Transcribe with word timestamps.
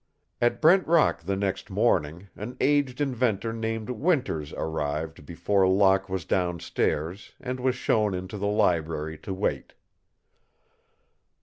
At 0.41 0.61
Brent 0.61 0.87
Rock 0.87 1.21
the 1.21 1.35
next 1.35 1.69
morning 1.69 2.27
an 2.35 2.57
aged 2.59 3.01
inventor 3.01 3.53
named 3.53 3.87
Winters 3.91 4.51
arrived 4.53 5.27
before 5.27 5.67
Locke 5.67 6.09
was 6.09 6.25
down 6.25 6.59
stairs, 6.59 7.33
and 7.39 7.59
was 7.59 7.75
shown 7.75 8.15
into 8.15 8.39
the 8.39 8.47
library 8.47 9.19
to 9.19 9.31
wait. 9.31 9.73